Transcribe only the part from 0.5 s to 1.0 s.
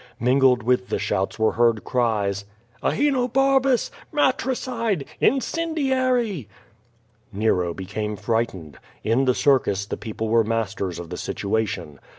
with the